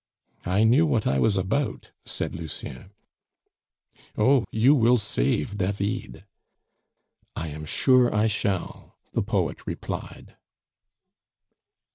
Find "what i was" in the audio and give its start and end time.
0.87-1.37